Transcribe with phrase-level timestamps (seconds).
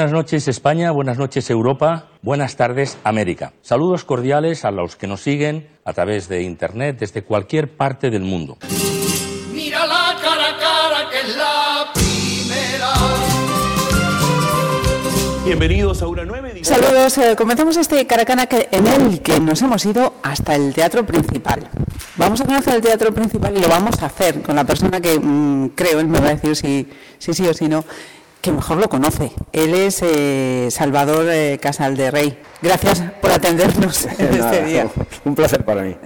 [0.00, 3.52] Buenas noches España, buenas noches Europa, buenas tardes América.
[3.60, 8.22] Saludos cordiales a los que nos siguen a través de Internet desde cualquier parte del
[8.22, 8.56] mundo.
[9.52, 12.94] Mira la cara a cara que es la primera.
[15.44, 16.80] Bienvenidos a una nueva edición.
[16.80, 21.04] Saludos, eh, comenzamos este Caracana que, en el que nos hemos ido hasta el teatro
[21.04, 21.68] principal.
[22.16, 25.20] Vamos a conocer el teatro principal y lo vamos a hacer con la persona que
[25.20, 26.88] mm, creo, él me va a decir si,
[27.18, 27.84] si sí o si no,
[28.40, 29.32] que mejor lo conoce.
[29.52, 32.38] Él es eh, Salvador eh, Casal de Rey.
[32.62, 34.88] Gracias por atendernos en este día.
[35.24, 35.96] Un placer para mí.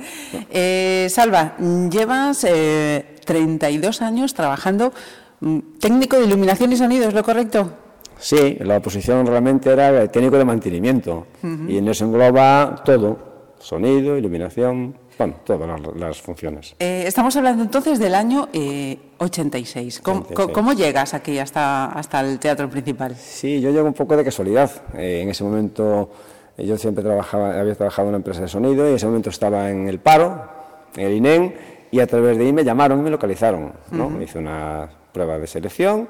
[0.51, 4.93] Eh, Salva, llevas eh, 32 años trabajando
[5.41, 7.73] mm, técnico de iluminación y sonido, ¿es lo correcto?
[8.19, 11.27] Sí, la oposición realmente era técnico de mantenimiento
[11.69, 13.19] y en eso engloba todo,
[13.59, 16.75] sonido, iluminación, bueno, todas las, las funciones.
[16.79, 20.01] Eh, estamos hablando entonces del año eh, 86.
[20.01, 20.51] ¿Cómo, 86.
[20.55, 23.15] cómo llegas aquí hasta, hasta el teatro principal?
[23.17, 24.71] Sí, yo llego un poco de casualidad.
[24.95, 26.11] Eh, en ese momento
[26.57, 29.31] eh, yo siempre trabajaba, había trabajado en una empresa de sonido y en ese momento
[29.31, 30.49] estaba en el paro,
[30.97, 31.53] en el INEM,
[31.91, 33.73] y a través de ahí me llamaron y me localizaron.
[33.91, 34.11] ¿no?
[34.11, 36.09] Me hice una prueba de selección,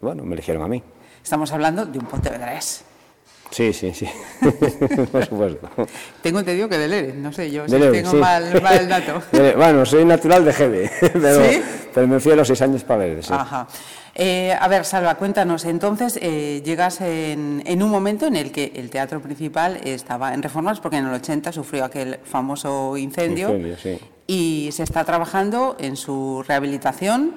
[0.00, 0.82] bueno, me eligieron a mí.
[1.22, 2.84] Estamos hablando de un pontevedrés.
[3.52, 4.08] Sí, sí, sí,
[5.12, 5.68] por supuesto.
[6.22, 8.16] Tengo entendido que de Lérez, no sé yo, si Lérez, tengo sí.
[8.16, 9.22] mal, mal dato.
[9.56, 11.62] Bueno, soy natural de Gebe, pero, ¿Sí?
[11.92, 13.32] pero me fui a los seis años para Lérez, sí.
[13.34, 13.68] Ajá.
[14.14, 18.72] Eh, a ver, Salva, cuéntanos, entonces eh, llegas en, en un momento en el que
[18.74, 23.76] el teatro principal estaba en reformas, porque en el 80 sufrió aquel famoso incendio, Incendio,
[23.76, 23.98] sí.
[24.26, 27.34] y se está trabajando en su rehabilitación,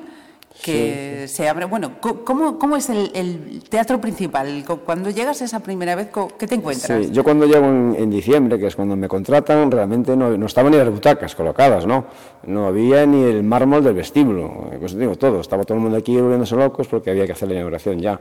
[0.63, 1.65] que se abre.
[1.65, 4.63] Bueno, ¿cómo, cómo es el, el teatro principal?
[4.85, 7.05] Cuando llegas esa primera vez, ¿qué te encuentras?
[7.05, 10.45] Sí, yo cuando llego en, en diciembre, que es cuando me contratan, realmente no, no
[10.45, 12.05] estaban ni las butacas colocadas, ¿no?
[12.47, 15.97] No había ni el mármol del vestíbulo, eh, pues digo todo, estaba todo el mundo
[15.97, 18.19] aquí volviéndose locos porque había que hacer la inauguración ya.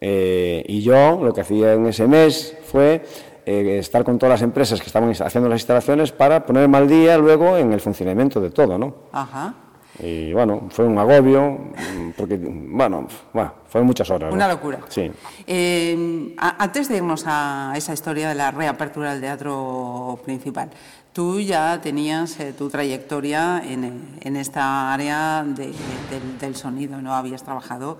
[0.00, 3.02] Eh, y yo lo que hacía en ese mes fue
[3.46, 7.16] eh, estar con todas las empresas que estaban haciendo las instalaciones para ponerme al día
[7.16, 8.94] luego en el funcionamiento de todo, ¿no?
[9.12, 9.54] Ajá.
[10.02, 14.28] Y bueno, fue un agobio, mm, porque, bueno, bueno fueron muchas horas.
[14.30, 14.34] ¿no?
[14.36, 14.78] Una locura.
[14.88, 15.10] Sí.
[15.46, 20.70] Eh, antes de irnos a esa historia de la reapertura del teatro principal,
[21.12, 25.66] tú ya tenías eh, tu trayectoria en, en esta área de-
[26.10, 27.14] del, del sonido, ¿no?
[27.14, 27.96] Habías trabajado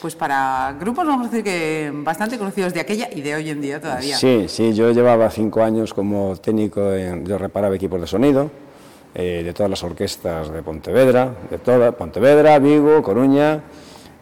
[0.00, 3.60] pues para grupos, vamos a decir que bastante conocidos de aquella y de hoy en
[3.60, 4.16] día todavía.
[4.16, 8.48] Sí, sí, yo llevaba cinco años como técnico, en, yo reparaba equipos de sonido
[9.14, 13.60] eh, de todas las orquestas de Pontevedra, de toda Pontevedra, Vigo, Coruña.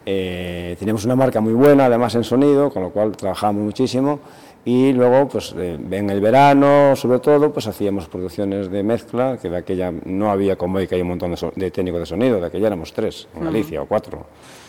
[0.05, 4.21] Eh, teníamos una marca muy buena, además en sonido, con lo cual trabajábamos muchísimo.
[4.65, 9.49] Y luego, pues eh, en el verano, sobre todo, pues hacíamos producciones de mezcla, que
[9.49, 12.07] de aquella no había como hoy, que hay un montón de, so- de técnicos de
[12.07, 14.27] sonido, de aquella éramos tres en Galicia, o cuatro.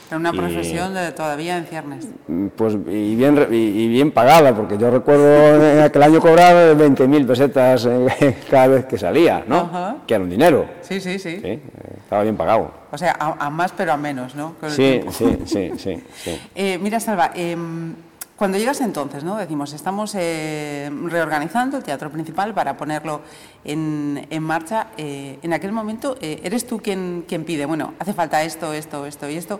[0.07, 2.07] Era una Y- profesión de- todavía en ciernes.
[2.55, 7.27] Pues y bien, y, y bien pagada, porque yo recuerdo en aquel año cobraba 20.000
[7.27, 9.99] pesetas eh, cada vez que salía, ¿no?
[10.07, 11.39] Que era un dinero, Sí, sí, sí.
[11.41, 11.59] sí,
[12.03, 12.71] estaba bien pagado.
[12.91, 14.55] O sea, a, a más pero a menos, ¿no?
[14.69, 16.41] Sí, sí, sí, sí, sí.
[16.55, 17.93] Eh, mira, Salva, em,
[18.37, 19.35] cuando llegas entonces, ¿no?
[19.35, 23.21] Decimos, estamos eh, reorganizando el teatro principal para ponerlo
[23.65, 24.87] en, en marcha.
[24.97, 29.29] eh, en aquel momento, ¿eres tú quien, quien pide, bueno, hace falta esto, esto, esto
[29.29, 29.59] y esto?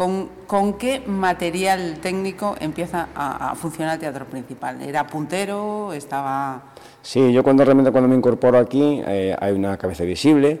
[0.00, 4.80] ¿Con, con qué material técnico empieza a, a funcionar el teatro principal?
[4.80, 5.92] ¿Era puntero?
[5.92, 6.72] ¿Estaba...?
[7.02, 10.58] Sí, yo cuando realmente cuando me incorporo aquí eh, hay una cabeza visible,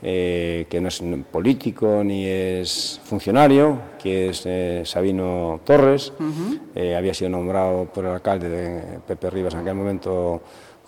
[0.00, 6.12] eh, que no es político ni es funcionario, que es eh, Sabino Torres,
[6.96, 10.40] había sido nombrado por el alcalde de Pepe Rivas en aquel momento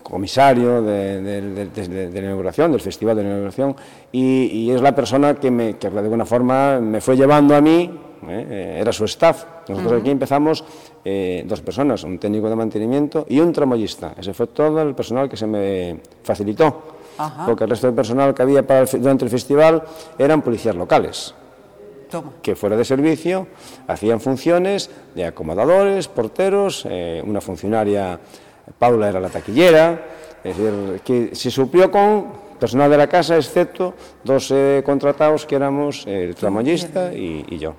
[0.02, 3.76] comisario de, de- de- de- la inauguración, del Festival de la Inauguración,
[4.12, 7.60] y, y es la persona que, me, que de alguna forma me fue llevando a
[7.60, 7.90] mí,
[8.28, 8.78] ¿eh?
[8.80, 9.44] Era su staff.
[9.68, 10.64] Nosotros aquí empezamos
[11.04, 14.14] eh, dos personas, un técnico de mantenimiento y un tramoyista.
[14.18, 16.82] Ese fue todo el personal que se me facilitó,
[17.16, 17.46] Ajá.
[17.46, 19.82] porque el resto del personal que había para el durante el festival
[20.18, 21.34] eran policías locales
[22.10, 22.32] Toma.
[22.42, 23.46] que fuera de servicio
[23.86, 28.18] hacían funciones de acomodadores, porteros, eh, una funcionaria,
[28.78, 30.00] Paula era la taquillera,
[30.42, 35.56] es decir, que se suplió con personal de la casa, excepto dos eh, contratados que
[35.56, 37.74] éramos el tramoyista y, y yo.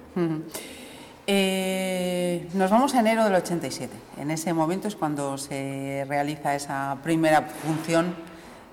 [1.28, 3.94] Eh, nos vamos a enero del 87.
[4.18, 8.16] En ese momento es cuando se realiza esa primera función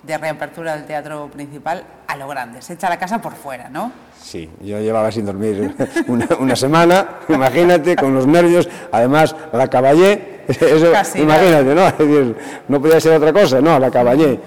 [0.03, 2.63] de reapertura del teatro principal a lo grande.
[2.63, 3.93] Se echa la casa por fuera, ¿no?
[4.21, 5.75] Sí, yo llevaba sin dormir
[6.09, 11.87] una, una semana, imagínate, con los nervios, además la caballé, eso, Casi imagínate, ¿no?
[11.89, 12.37] Es decir,
[12.69, 14.41] no podía ser otra cosa, no, la caballé.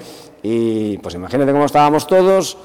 [0.44, 2.58] Y pues imagínate cómo estábamos todos,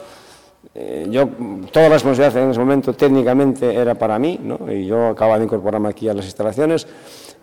[0.74, 1.28] eh, yo,
[1.72, 4.70] toda la responsabilidad en ese momento técnicamente era para mí, ¿no?
[4.72, 6.86] Y yo acababa de incorporarme aquí a las instalaciones.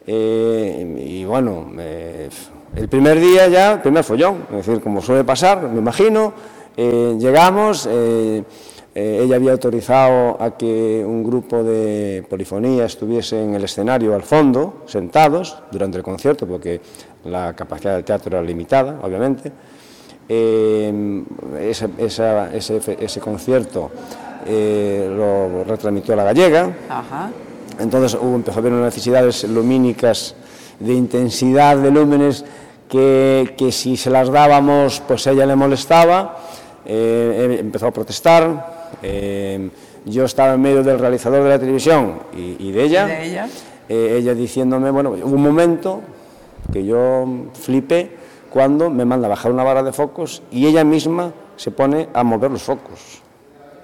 [0.07, 2.29] eh, y bueno, eh,
[2.75, 6.33] el primer día ya, el primer follón, es decir, como suele pasar, me imagino,
[6.75, 7.87] eh, llegamos,
[8.95, 14.21] eh, ella había autorizado a que un grupo de polifonía estuviese en el escenario al
[14.23, 16.79] fondo, sentados, durante el concierto, porque
[17.25, 19.51] la capacidad del teatro era limitada, obviamente.
[20.29, 21.23] Eh,
[21.61, 23.91] ese, esa- ese, ese concierto
[24.45, 27.29] eh, lo retransmitió la gallega, Ajá.
[27.79, 30.35] entonces hubo, empezó a haber unas necesidades lumínicas
[30.79, 32.45] de intensidad de lúmenes
[32.89, 36.37] que, que si se las dábamos, pues a ella le molestaba,
[36.85, 38.82] eh, empezó a protestar.
[39.01, 39.69] Eh,
[40.05, 43.05] yo estaba en medio del realizador de la televisión y, y de ella.
[43.05, 43.49] ¿Y de ella?
[43.89, 46.01] eh, ella diciéndome, bueno, hubo un momento
[46.71, 48.11] que yo flipé
[48.49, 52.23] cuando me manda a bajar una vara de focos y ella misma se pone a
[52.23, 53.21] mover los focos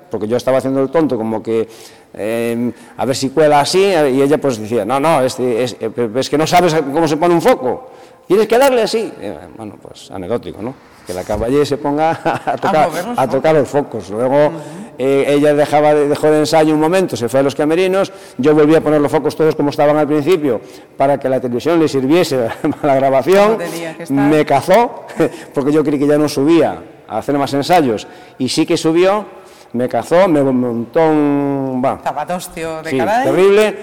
[0.09, 1.67] porque yo estaba haciendo el tonto, como que
[2.15, 6.09] eh, a ver si cuela así, y ella pues decía, no, no, este, es, eh,
[6.15, 7.91] es que no sabes cómo se pone un foco,
[8.27, 9.11] tienes que darle así.
[9.55, 10.73] Bueno, pues anecdótico, ¿no?
[11.05, 14.09] Que la caballé se ponga a tocar, a tocar los focos.
[14.09, 14.51] Luego
[14.99, 18.53] eh, ella dejaba de- dejó de ensayo un momento, se fue a los camerinos, yo
[18.53, 20.61] volví a poner los focos todos como estaban al principio,
[20.97, 22.37] para que la televisión le sirviese
[22.81, 23.57] para la grabación.
[24.09, 25.05] Me cazó,
[25.53, 28.05] porque yo creí que ya no subía a hacer más ensayos,
[28.37, 29.25] y sí que subió,
[29.73, 31.81] me cazó, me montó un...
[32.03, 33.23] Zapatostio de sí, caray.
[33.25, 33.75] terrible,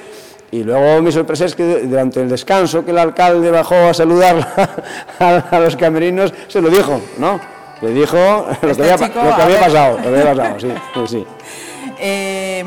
[0.50, 4.46] y luego mi sorpresa es que durante el descanso que el alcalde bajó a saludar
[5.19, 7.40] a, a los camerinos, se lo dijo, ¿no?
[7.82, 8.17] Le dijo
[8.62, 10.61] lo Este que había, pa- chico, lo que a había pasado, lo que había pasado,
[10.61, 11.26] sí, sí, sí.
[11.99, 12.64] Eh,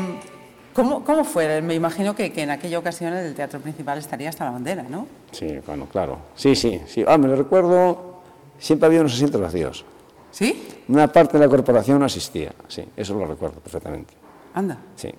[0.74, 1.60] ¿cómo, ¿Cómo fue?
[1.62, 5.06] Me imagino que, que en aquella ocasión el teatro principal estaría hasta la bandera, ¿no?
[5.32, 6.18] Sí, bueno, claro.
[6.34, 7.04] Sí, sí, sí.
[7.06, 8.20] Ah, me lo recuerdo,
[8.58, 9.84] siempre había unos asientos vacíos.
[10.30, 10.68] ¿Sí?
[10.88, 14.14] Una parte de la corporación asistía, sí, eso lo recuerdo perfectamente.
[14.54, 14.78] Anda.
[14.96, 15.12] Sí.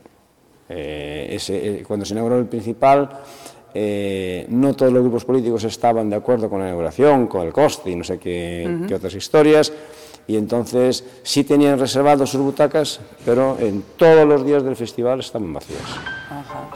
[0.70, 3.10] Eh, ese, eh, cuando se inauguró el principal,
[3.74, 7.92] eh, no todos los grupos políticos estaban de acuerdo con la inauguración, con el coste
[7.92, 9.72] y no sé qué, qué otras historias,
[10.28, 15.54] y entonces sí tenían reservados sus butacas, pero en todos los días del festival estaban
[15.54, 15.82] vacías.
[16.30, 16.70] Ajá.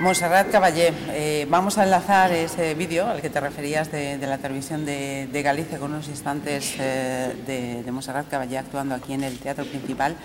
[0.00, 4.38] Montserrat Caballé, eh, vamos a enlazar ese vídeo al que te referías de, de la
[4.38, 9.24] televisión de, de Galicia con unos instantes eh, de, de Montserrat Caballé actuando aquí en
[9.24, 10.16] el teatro principal.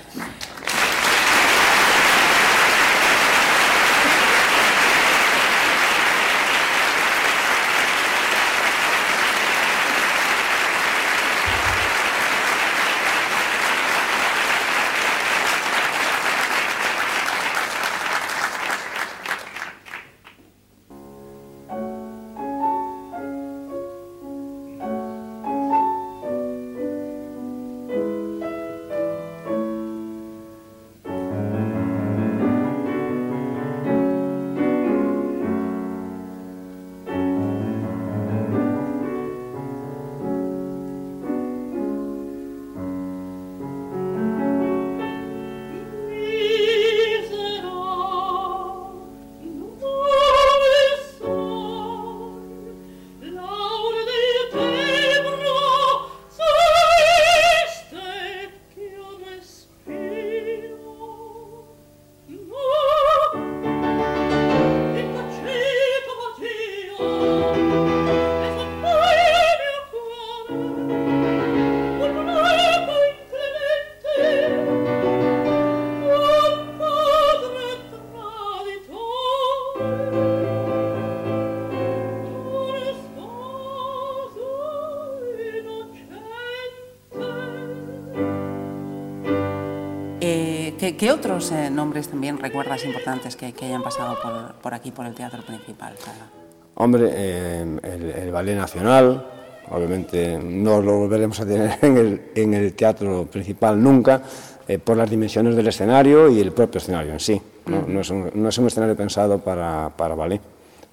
[90.86, 94.92] ¿Qué, qué otros eh, nombres también recuerdas importantes que, que hayan pasado por, por aquí,
[94.92, 95.96] por el teatro principal?
[95.98, 96.30] Carla?
[96.75, 99.25] Hombre, eh, el, el Ballet Nacional,
[99.72, 104.22] obviamente no lo volveremos a tener en el, en el teatro principal nunca,
[104.68, 107.42] eh, por las dimensiones del escenario y el propio escenario en sí.
[107.65, 110.42] No, no, es, un, no es un escenario pensado para, para ballet,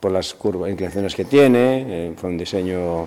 [0.01, 3.07] por las curvas, inclinaciones que tiene, eh, fue un diseño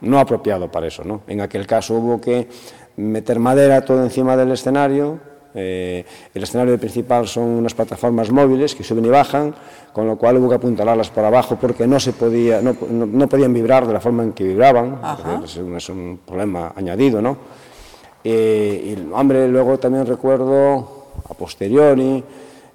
[0.00, 1.04] no apropiado para eso.
[1.04, 1.20] ¿no?
[1.26, 2.48] En aquel caso hubo que
[2.96, 5.35] meter madera todo encima del escenario.
[5.58, 9.54] Eh, el escenario principal son unas plataformas móviles que suben y bajan,
[9.92, 13.26] con lo cual hubo que apuntalarlas por abajo porque no se podía, no, no- no
[13.28, 14.98] podían vibrar de la forma en que vibraban.
[15.44, 17.38] Es un, es un problema añadido, ¿no?
[18.22, 22.22] Eh, y, hombre, luego también recuerdo, a posteriori,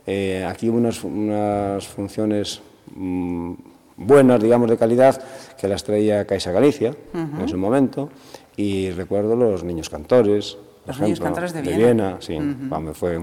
[0.08, 2.62] eh, aquí hubo unas, unas funciones
[2.96, 3.54] mm,
[3.98, 5.22] buenas, digamos, de calidad,
[5.60, 8.10] que las traía Caixa Galicia en su momento,
[8.56, 12.18] y recuerdo los niños cantores, Los niños ejemplo, cantores de Viena.
[12.20, 13.20] sí, vamos, fue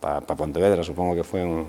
[0.00, 1.66] para Pontevedra supongo que fue un,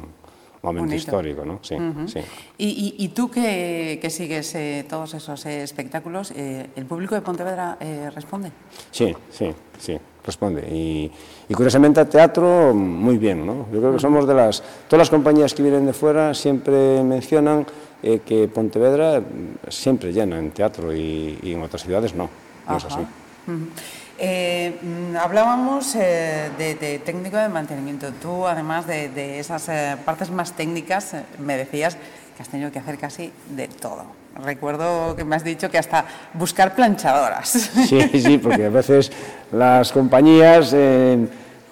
[0.62, 0.96] momento Bonito.
[0.96, 1.60] histórico, ¿no?
[1.62, 1.76] Sí,
[2.08, 2.20] sí.
[2.58, 2.68] Y,
[2.98, 7.22] y- y tú que, que sigues eh, todos esos eh, espectáculos, eh, ¿el público de
[7.22, 8.52] Pontevedra eh, responde?
[8.90, 10.68] Sí, sí, sí, responde.
[10.68, 11.12] Y,
[11.48, 13.68] y curiosamente al teatro, muy bien, ¿no?
[13.72, 14.64] Yo creo que somos de las...
[14.88, 17.64] Todas las compañías que vienen de fuera siempre mencionan
[18.02, 22.28] eh, que Pontevedra mm, siempre llena en teatro y, en otras ciudades no,
[22.68, 22.96] no es Ajá.
[22.96, 23.02] así.
[23.52, 23.66] Ujú.
[24.18, 28.08] Eh, mm, hablábamos eh, de, de técnico de mantenimiento.
[28.22, 31.98] Tú, además de, esas eh, partes más técnicas, eh, me decías
[32.36, 34.04] que has tenido que hacer casi de todo.
[34.44, 37.50] Recuerdo que me has dicho que hasta buscar planchadoras.
[37.88, 39.12] Sí, sí, porque a veces
[39.52, 40.76] las compañías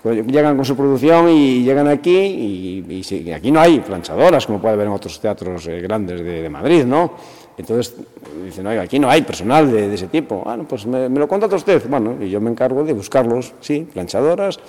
[0.02, 4.76] pues, llegan con su producción y llegan aquí y, aquí no hay planchadoras, como puede
[4.76, 7.14] haber en otros teatros grandes de, de Madrid, ¿no?
[7.58, 7.96] Entonces
[8.44, 10.42] dicen, oiga, aquí no hay personal de, de ese tipo.
[10.44, 11.82] Bueno, pues me, me lo contrata usted.
[11.88, 14.60] Bueno, y yo me encargo de buscarlos, sí, planchadoras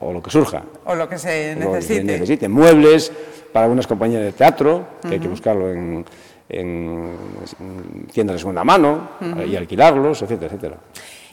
[0.00, 0.62] o lo que surja.
[0.84, 2.48] o lo que se Lo que se necesite.
[2.48, 3.10] Muebles
[3.52, 6.04] para algunas compañías de teatro, que hay que buscarlo en,
[6.50, 7.10] en
[8.12, 9.08] tiendas de segunda mano
[9.46, 10.76] y alquilarlos, etcétera, etcétera.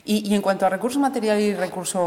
[0.05, 2.01] Y, y en cuanto a recurso material y recurso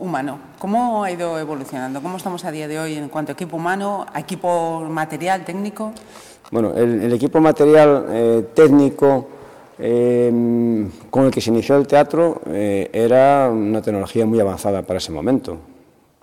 [0.00, 2.00] humano, ¿cómo ha ido evolucionando?
[2.00, 5.92] ¿Cómo estamos a día de hoy en cuanto a equipo humano, a equipo material, técnico?
[6.52, 9.26] Bueno, el, el equipo material eh, técnico
[9.76, 14.98] eh, con el que se inició el teatro eh, era una tecnología muy avanzada para
[14.98, 15.58] ese momento,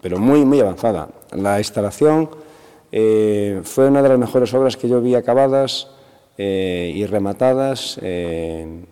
[0.01, 1.09] pero muy, muy avanzada.
[1.33, 2.29] La instalación
[2.93, 5.89] eh, fue una de las mejores obras que yo vi acabadas
[6.37, 8.85] eh, y rematadas eh,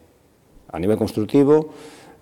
[0.69, 1.69] a nivel constructivo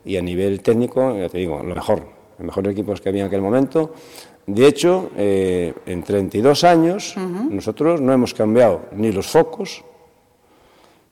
[0.05, 1.99] y a nivel técnico, ya te digo, lo mejor,
[2.37, 3.93] los mejores equipos que había en aquel momento.
[4.47, 7.15] De hecho, eh, en 32 años
[7.49, 9.83] nosotros no hemos cambiado ni los focos,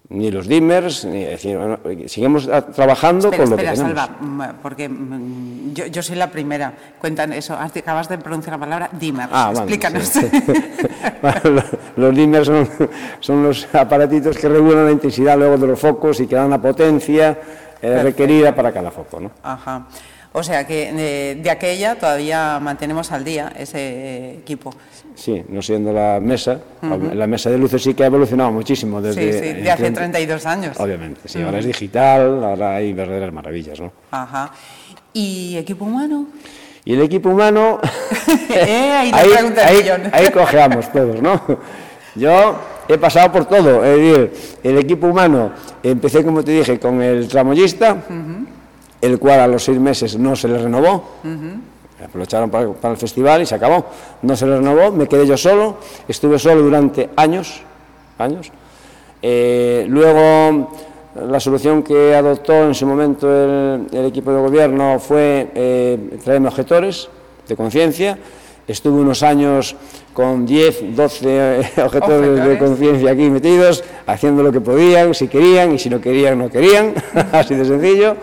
[0.10, 3.98] ni los dimmers, ni, es decir, bueno, seguimos trabajando Espera, con lo espera, que tenemos.
[3.98, 6.74] Salva, mm, porque mm, yo, yo soy la primera.
[7.00, 9.28] Cuentan eso, acabas de pronunciar la palabra dimmer.
[9.32, 10.04] Ah, bueno, Explícanos.
[10.04, 10.20] sí.
[11.22, 12.70] Bueno, los- los dimmers son,
[13.22, 16.62] son los aparatitos que regulan la intensidad luego de los focos y que dan la
[16.62, 17.40] potencia
[17.84, 19.20] eh, requerida para cada foco.
[19.20, 19.32] ¿no?
[19.44, 19.88] Ajá.
[20.36, 24.74] O sea que eh, de aquella todavía mantenemos al día ese equipo.
[25.14, 29.32] Sí, no siendo la mesa, la mesa de luces sí que ha evolucionado muchísimo desde...
[29.32, 30.80] sí, sí, de hace entre- 32 años.
[30.80, 33.92] Obviamente, sí, ahora es digital, ahora hay verdaderas maravillas, ¿no?
[34.10, 34.52] Ajá.
[35.14, 36.26] ¿Y equipo humano?
[36.84, 37.80] Y el equipo humano...
[38.50, 41.40] Eh, ahí ahí, ahí- ahí cojeamos todos, ¿no?
[42.16, 42.56] Yo
[42.94, 44.32] he pasado por todo, es decir,
[44.64, 47.98] el equipo humano, empecé, como te dije, con el tramoyista,
[49.02, 51.04] el cual a los seis meses no se le renovó,
[52.04, 53.86] aprovecharon para, para el festival y se acabó.
[54.22, 57.62] No se le renovó, me quedé yo solo, estuve solo durante años,
[58.18, 58.52] años.
[59.22, 60.72] Eh, luego,
[61.16, 66.50] la solución que adoptó en su momento el, el equipo de gobierno fue eh, traerme
[66.50, 67.08] objetores
[67.48, 68.18] de conciencia.
[68.68, 69.76] Estuve unos años
[70.14, 72.60] con 10, 12 eh, objetores de Objetores.
[72.60, 76.94] conciencia aquí metidos, haciendo lo que podían, si querían, y si no querían, no querían,
[77.32, 78.16] así de sencillo.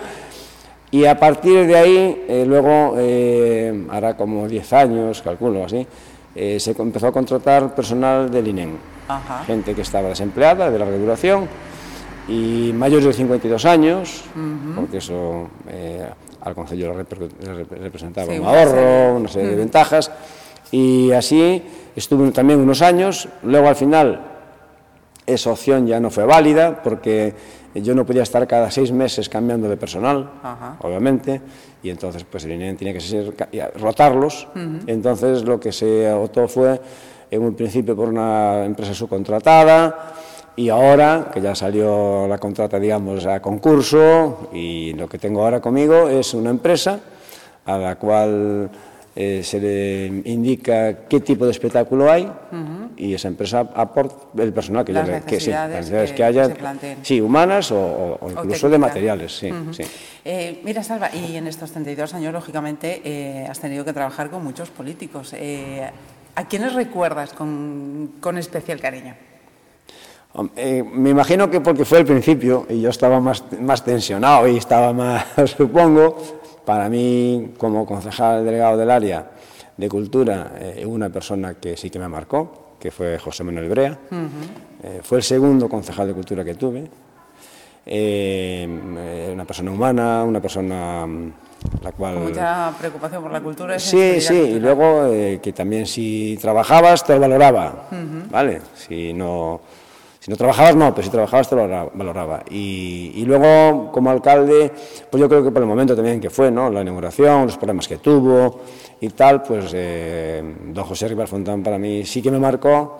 [0.91, 5.87] Y a partir de ahí, eh, luego, eh, hará como 10 años, calculo así,
[6.35, 8.77] eh, se empezó a contratar personal del INEM.
[9.09, 9.45] Ajá.
[9.45, 11.49] Gente que estaba desempleada, de larga duración,
[12.29, 14.25] y mayores de 52 años,
[14.77, 15.49] porque eso
[16.43, 20.11] al Consejo le representaba Sí, un ahorro, una serie de ventajas.
[20.71, 21.63] Y así
[21.97, 24.21] estuve también unos años, luego al final
[25.27, 27.35] esa opción ya no fue válida porque
[27.75, 30.77] yo no podía estar cada seis meses cambiando de personal, Ajá.
[30.81, 31.41] obviamente,
[31.83, 33.35] y entonces pues el INEM tenía que ser,
[33.79, 34.49] rotarlos.
[34.87, 36.81] Entonces lo que se optó fue
[37.31, 40.15] en un principio por una empresa subcontratada
[40.61, 45.61] y ahora que ya salió la contrata, digamos, a concurso y lo que tengo ahora
[45.61, 47.01] conmigo es una empresa
[47.65, 48.69] a la cual
[49.17, 52.31] eh, se le indica qué tipo de espectáculo hay
[52.97, 56.25] y esa empresa aporta el personal que, Las yo que, sí, las necesidades que- que
[56.25, 59.83] haya, que sí, humanas o, o- o incluso de materiales, sí, sí.
[60.27, 64.45] Eh, mira, Salva, y en estos 32 años, lógicamente, eh, has tenido que trabajar con
[64.45, 65.33] muchos políticos.
[65.35, 65.89] Eh,
[66.35, 69.15] ¿A quiénes recuerdas con, con especial cariño?
[70.57, 74.57] Eh, me imagino que porque fue el principio y yo estaba más, más tensionado y
[74.59, 75.25] estaba más,
[75.57, 76.17] supongo,
[76.65, 79.31] para mí como concejal delegado del área
[79.77, 83.99] de cultura, eh, una persona que sí que me marcó, que fue José Manuel Brea,
[84.83, 86.89] Eh, fue el segundo concejal de cultura que tuve,
[87.87, 88.69] Eh,
[89.33, 91.33] una persona humana, una persona mm,
[91.83, 92.15] la cual...
[92.15, 93.79] Con mucha preocupación por la cultura.
[93.79, 95.11] Sí, sí, y luego
[95.43, 97.89] que también si trabajabas te lo valoraba,
[98.31, 98.61] ¿vale?
[98.75, 99.61] Si no,
[100.21, 102.43] Si no trabajabas, no, pero si trabajabas te lo valora- valoraba.
[102.51, 104.71] Y, y luego, como alcalde,
[105.11, 106.69] pues yo creo que por el momento también que fue, ¿no?
[106.69, 108.61] La inauguración, los problemas que tuvo
[109.01, 112.99] y tal, pues eh, don José Rivas Fontán para mí sí que me marcó,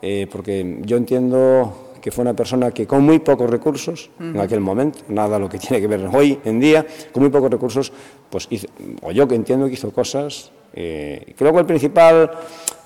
[0.00, 4.60] eh, porque yo entiendo que fue una persona que con muy pocos recursos, en aquel
[4.60, 7.92] momento, nada lo que tiene que ver hoy en día, con muy pocos recursos,
[8.30, 8.68] pues hizo,
[9.02, 12.30] o yo que entiendo que hizo cosas, eh, que luego el principal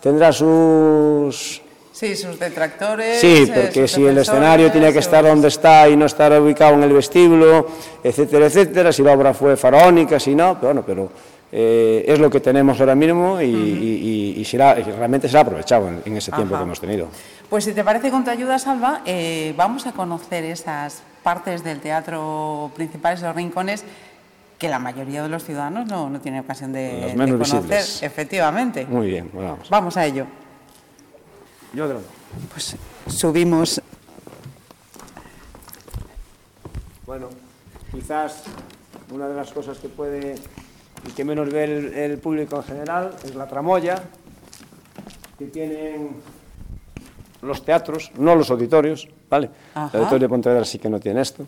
[0.00, 1.60] tendrá sus
[1.94, 3.20] Sí, sus detractores.
[3.20, 6.74] Sí, eh, porque si el escenario tiene que estar donde está y no estar ubicado
[6.74, 7.68] en el vestíbulo,
[8.02, 11.08] etcétera, etcétera, si la obra fue faraónica, si no, pero bueno, pero
[11.52, 15.86] eh, es lo que tenemos ahora mismo y, y- y- y será- realmente será aprovechado
[15.86, 16.64] en, en ese tiempo Ajá.
[16.64, 17.06] que hemos tenido.
[17.48, 21.78] Pues si te parece, con tu ayuda, Salva, eh, vamos a conocer esas partes del
[21.78, 23.84] teatro principal, esos rincones
[24.58, 27.60] que la mayoría de los ciudadanos no, no tienen ocasión de, Los de menos conocer.
[27.60, 28.02] visibles.
[28.02, 28.84] Efectivamente.
[28.86, 29.70] Muy bien, vamos.
[29.70, 30.26] Vamos a ello.
[31.74, 31.88] Yo.
[32.52, 32.76] Pues
[33.08, 33.80] subimos.
[37.04, 37.28] Bueno,
[37.90, 38.44] quizás
[39.10, 40.36] una de las cosas que puede
[41.06, 44.04] y que menos ve el, el público en general es la tramoya
[45.36, 46.10] que tienen
[47.42, 49.50] los teatros, no los auditorios, ¿vale?
[49.74, 49.90] Ajá.
[49.92, 51.44] El auditorio de Pontevedra sí que no tiene esto.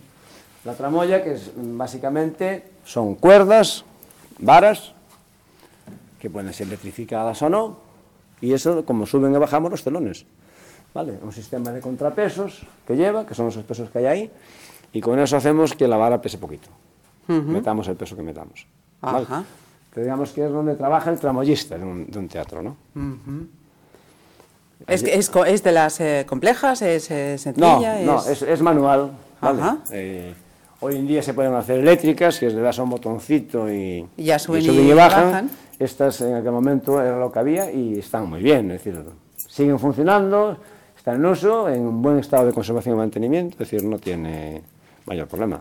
[0.64, 3.84] La tramoya, que es, básicamente son cuerdas,
[4.40, 4.92] varas,
[6.18, 7.85] que pueden ser electrificadas o no,
[8.40, 10.26] y eso, como suben y bajamos los telones.
[10.94, 11.18] ¿Vale?
[11.22, 14.30] Un sistema de contrapesos que lleva, que son los pesos que hay ahí,
[14.92, 16.68] y con eso hacemos que la vara pese poquito.
[17.28, 18.66] Metamos el peso que metamos.
[19.02, 19.24] ¿vale?
[19.24, 19.44] Ajá.
[19.92, 22.76] Que digamos que es donde trabaja el tramoyista de un, de un teatro, ¿no?
[24.86, 28.00] Es, es, co- es de las eh, complejas, es eh, No, sencilla.
[28.04, 28.26] no, es...
[28.28, 29.10] es, es manual.
[29.40, 29.60] ¿vale?
[29.62, 29.78] Ajá.
[29.90, 30.34] Eh,
[30.80, 34.24] hoy en día se pueden hacer eléctricas, que le das a un botoncito y, Y
[34.24, 35.50] ya suben y bajan.
[35.78, 39.04] Estas en aquel momento era lo que había y están muy bien, es decir,
[39.36, 40.56] siguen funcionando,
[40.96, 44.62] están en uso, en un buen estado de conservación y mantenimiento, es decir, no tiene
[45.04, 45.60] mayor problema.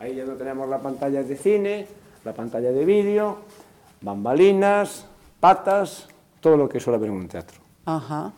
[0.00, 1.86] Ahí ya no tenemos la pantalla de cine,
[2.24, 3.38] la pantalla de vídeo,
[4.00, 5.06] bambalinas,
[5.38, 6.08] patas,
[6.40, 7.60] todo lo que suele haber en un teatro.
[7.86, 8.32] Ajá.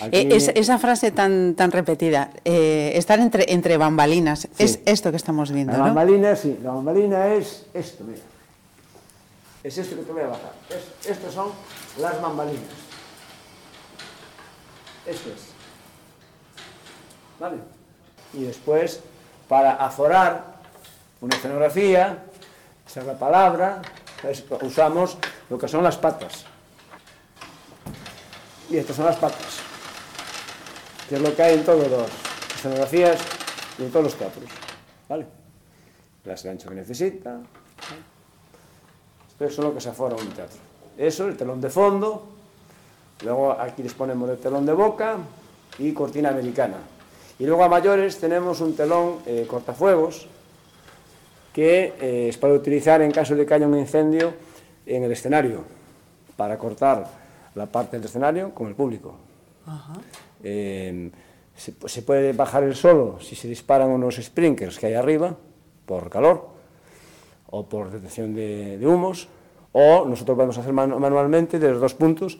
[0.00, 5.10] Aquí- Eh, es- esa frase tan, tan repetida, eh, estar entre, entre bambalinas, es esto
[5.10, 5.84] que estamos viendo, La ¿no?
[5.84, 8.20] bambalina, sí, la bambalina es esto, mira.
[9.62, 10.52] Es esto que te voy a bajar.
[10.70, 11.48] Es- estas son
[11.98, 12.62] las bambalinas.
[15.06, 15.40] Esto es.
[17.38, 17.56] ¿Vale?
[18.34, 19.00] Y después,
[19.48, 20.44] para aforar
[21.20, 22.18] una escenografía,
[22.86, 23.82] esa es la palabra,
[24.28, 26.44] es- usamos lo que son las patas.
[28.70, 29.58] Y estas son las patas,
[31.10, 32.08] que es lo que hay en todas las
[32.54, 33.20] escenografías
[33.80, 34.44] y en todos los teatros.
[35.08, 35.26] ¿Vale?
[36.24, 37.40] Las el ancho que necesita.
[39.28, 40.58] Esto es lo que se afora un teatro.
[40.96, 42.28] Eso, el telón de fondo,
[43.24, 45.16] luego aquí disponemos del telón de boca
[45.80, 46.76] y cortina americana.
[47.40, 50.28] Y luego a mayores tenemos un telón eh, cortafuegos
[51.52, 54.32] que eh, es para utilizar en caso de que haya un incendio
[54.86, 55.64] en el escenario,
[56.36, 57.04] para cortar
[57.56, 59.29] la parte del escenario con el público.
[60.42, 61.10] Eh,
[61.56, 65.34] se, se puede bajar el solo si se disparan unos sprinklers que hay arriba,
[65.86, 66.48] por calor,
[67.50, 69.28] o por detección de, de humos,
[69.72, 72.38] o nosotros podemos hacer manu- manualmente de los dos puntos,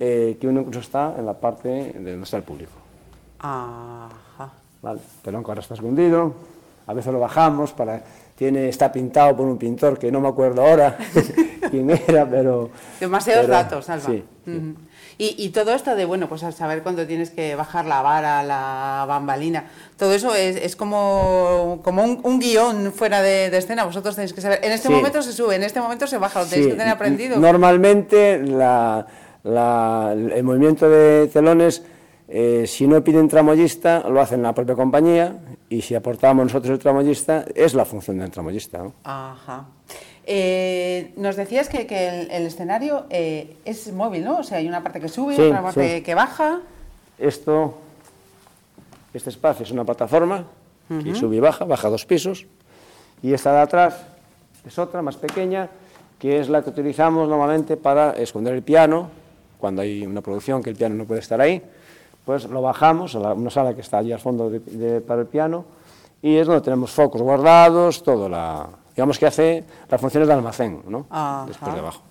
[0.00, 2.72] eh, que uno incluso está en la parte de donde está el público.
[3.38, 4.52] Ajá.
[4.82, 5.00] ¿vale?
[5.22, 6.34] Que ahora está escondido,
[6.86, 8.02] a veces lo bajamos, para,
[8.36, 10.96] tiene, está pintado por un pintor que no me acuerdo ahora
[11.70, 12.70] quién era, pero...
[13.00, 14.06] Demasiados pero- datos, Alba.
[14.06, 14.24] Sí.
[15.18, 18.42] Y, y todo esto de, bueno, pues al saber cuándo tienes que bajar la vara,
[18.42, 19.64] la bambalina,
[19.96, 24.34] todo eso es, es como, como un, un guion fuera de, de escena, vosotros tenéis
[24.34, 24.94] que saber, en este Sí.
[24.94, 27.38] momento se sube, en este momento se baja, lo tenéis Sí, que tener aprendido.
[27.38, 29.06] Normalmente la-
[29.42, 31.82] la- el movimiento de telones,
[32.28, 35.36] eh, si no piden tramoyista, lo hacen la propia compañía
[35.70, 38.78] y si aportamos nosotros el tramoyista, es la función del tramoyista.
[38.78, 38.92] ¿no?
[39.04, 39.66] Ajá.
[40.28, 44.38] Eh, nos decías que, que el, el escenario eh, es móvil, ¿no?
[44.38, 46.02] O sea, hay una parte que sube, Sí, otra parte sí.
[46.02, 46.60] que baja.
[47.18, 47.74] Esto,
[49.14, 50.44] este espacio es una plataforma
[51.02, 52.46] que sube y baja, baja dos pisos,
[53.22, 54.02] y esta de atrás
[54.66, 55.68] es otra más pequeña,
[56.18, 59.08] que es la que utilizamos normalmente para esconder el piano,
[59.58, 61.60] cuando hay una producción que el piano no puede estar ahí,
[62.24, 65.22] pues lo bajamos a la- una sala que está allí al fondo de- de- para
[65.22, 65.64] el piano,
[66.22, 70.82] y es donde tenemos focos guardados, todo la, digamos que hace las funciones de almacén,
[70.88, 71.06] ¿no?
[71.10, 71.44] Ajá.
[71.46, 72.02] Después de abajo.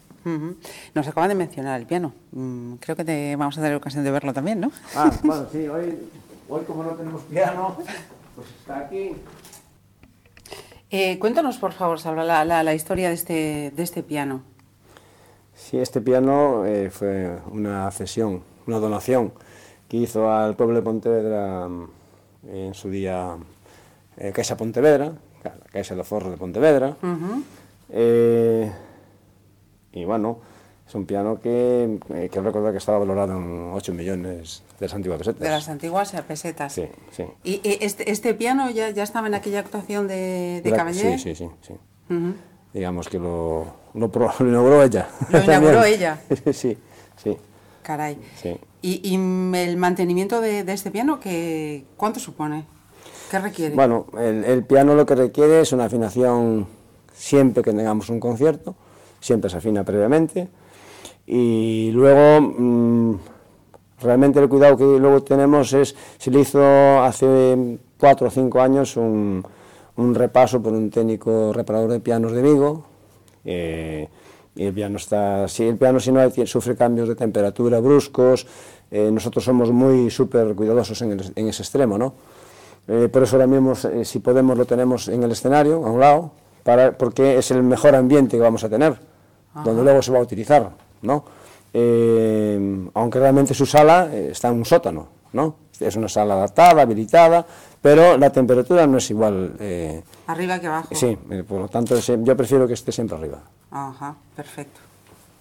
[0.95, 2.13] Nos acaban de mencionar el piano.
[2.31, 4.71] Mm, creo que te vamos a tener ocasión de verlo también, ¿no?
[4.95, 5.99] Ah, bueno, sí, hoy,
[6.49, 7.75] hoy como no tenemos piano,
[8.35, 9.11] pues está aquí.
[10.89, 14.41] Eh, cuéntanos, por favor, Salva, la, la- la historia de este, de este piano.
[15.53, 19.33] Sí, este piano eh, fue una cesión, una donación
[19.87, 21.87] que hizo al pueblo de Pontevedra mm,
[22.49, 23.35] en su día
[24.17, 25.13] eh, Caixa Pontevedra,
[25.49, 26.95] la Caixa de los Forros de Pontevedra.
[27.89, 28.71] Eh,
[29.93, 30.39] y bueno,
[30.87, 34.93] es un piano que, eh, que recordar que estaba valorado en 8 millones de las
[34.95, 35.39] antiguas pesetas.
[35.41, 36.73] De las antiguas pesetas.
[36.73, 37.23] Sí, sí.
[37.43, 40.93] ¿Y este, este piano ya, ya estaba en aquella actuación de, de La-?
[40.93, 41.73] Sí, sí, sí.
[42.73, 45.07] Digamos que lo, lo, pro- lo inauguró ella.
[45.29, 46.19] Lo inauguró ella.
[46.53, 46.77] sí,
[47.15, 47.37] sí,
[47.83, 48.17] Caray.
[48.35, 48.57] sí.
[48.81, 52.65] ¿Y, y el mantenimiento de, de este piano, que, cuánto supone?
[53.29, 53.75] ¿Qué requiere?
[53.75, 56.67] Bueno, el, piano lo que requiere es una afinación
[57.13, 58.75] siempre que tengamos un concierto,
[59.19, 60.47] siempre se afina previamente.
[61.25, 63.15] Y luego, mm,
[64.01, 66.61] realmente el cuidado que luego tenemos es, se le hizo
[67.01, 69.43] hace cuatro o cinco años un,
[69.97, 72.85] un repaso por un técnico reparador de pianos de Vigo.
[73.43, 74.07] eh,
[74.57, 78.47] y el piano está, si el piano si no sufre cambios de temperatura bruscos,
[78.89, 82.13] eh, nosotros somos muy súper cuidadosos en, el- en ese extremo, ¿no?
[82.87, 85.99] Eh, por eso ahora mismo, eh, si podemos, lo tenemos en el escenario, a un
[85.99, 86.31] lado,
[86.63, 88.95] para, porque es el mejor ambiente que vamos a tener,
[89.63, 90.71] donde luego se va a utilizar,
[91.01, 91.23] ¿no?
[91.73, 95.55] Eh, aunque realmente su sala está en un sótano, ¿no?
[95.79, 97.45] Es una sala adaptada, habilitada,
[97.81, 99.55] pero la temperatura no es igual.
[100.27, 100.95] Arriba que abajo.
[100.95, 101.17] sí,
[101.47, 103.41] por lo tanto, yo prefiero que esté siempre arriba.
[103.71, 104.79] Ajá, perfecto.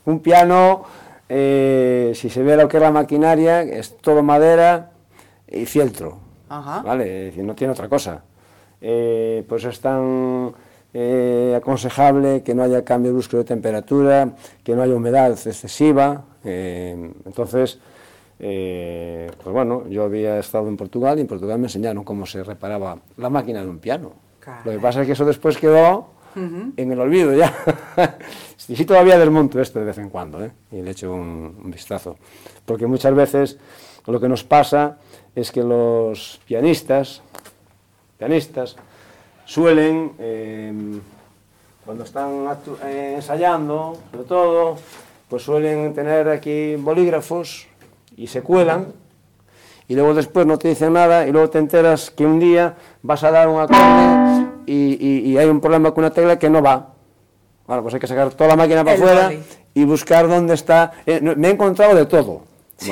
[0.06, 0.84] Un piano,
[1.28, 4.90] si se ve lo que es la maquinaria, es todo madera
[5.48, 6.23] y fieltro.
[6.58, 6.82] Ajá.
[6.82, 7.04] ¿Vale?
[7.04, 8.22] Es decir, no tiene otra cosa.
[8.80, 10.52] Eh, pues es tan
[10.92, 14.30] eh, aconsejable que no haya cambio brusco de temperatura,
[14.62, 16.24] que no haya humedad excesiva.
[16.44, 17.78] eh, entonces,
[18.38, 22.42] eh, pues bueno, yo había estado en Portugal y en Portugal me enseñaron cómo se
[22.42, 24.12] reparaba la máquina de un piano.
[24.64, 26.08] Lo que pasa es que eso después quedó
[26.76, 27.54] en el olvido ya.
[28.68, 32.16] y sí todavía desmonto esto de vez en cuando, y le echo un, un vistazo.
[32.66, 33.58] Porque muchas veces
[34.06, 34.98] lo que nos pasa
[35.34, 37.22] es que los pianistas,
[38.18, 38.76] pianistas
[39.44, 40.72] suelen, eh,
[41.84, 42.46] cuando están
[42.84, 44.76] eh, ensayando, sobre todo,
[45.28, 47.66] pues suelen tener aquí bolígrafos
[48.16, 48.86] y se cuelan
[49.88, 53.22] y luego después no te dicen nada y luego te enteras que un día vas
[53.24, 56.62] a dar un acorde y, y- y hay un problema con una tecla que no
[56.62, 56.90] va.
[57.66, 59.28] Bueno, pues hay que sacar toda la máquina para afuera
[59.74, 60.92] y buscar dónde está.
[61.04, 62.42] Eh, me he encontrado de todo.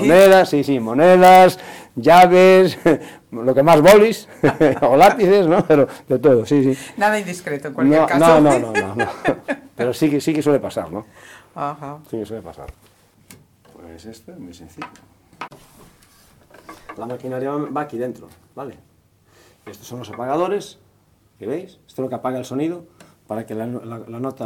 [0.00, 1.58] Monedas, sí, sí, monedas,
[1.96, 2.78] llaves,
[3.30, 4.28] lo que más bolis
[4.82, 5.64] o lápices, ¿no?
[5.66, 6.92] Pero de todo, sí, sí.
[6.96, 8.40] Nada indiscreto en cualquier No, caso.
[8.40, 9.06] no, no, no, no, no.
[9.76, 11.06] Pero sí que, sí que suele pasar, ¿no?
[11.54, 11.98] Ajá.
[12.10, 12.66] Sí que suele pasar.
[13.74, 14.86] Pues esto es muy sencillo.
[16.96, 18.76] La maquinaria va aquí dentro, ¿vale?
[19.66, 20.78] Estos son los apagadores,
[21.38, 21.78] que veis?
[21.86, 22.84] Esto es lo que apaga el sonido
[23.26, 24.44] para que la, la- la nota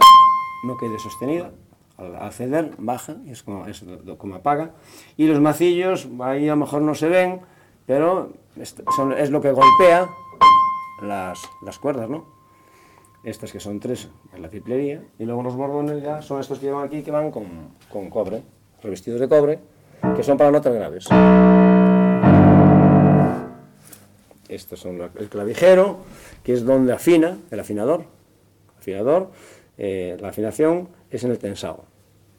[0.66, 1.50] no quede sostenida.
[1.98, 3.84] Al, al ceder, baja, es como, es
[4.18, 4.72] como apaga.
[5.16, 7.40] Y los macillos, ahí a lo mejor no se ven,
[7.86, 10.06] pero es, son- es lo que golpea
[11.02, 12.24] las, las cuerdas, ¿no?
[13.24, 16.66] Estas que son tres en la triplería, y luego los bordones ya son estos que
[16.66, 17.44] llevan aquí que van con,
[17.90, 18.42] con cobre,
[18.82, 19.58] revestidos de cobre,
[20.14, 21.08] que son para notas graves.
[24.48, 25.98] Estos son la- el clavijero,
[26.44, 28.04] que es donde afina el afinador.
[28.78, 29.30] Afinador,
[29.78, 31.84] eh, la afinación es en el tensado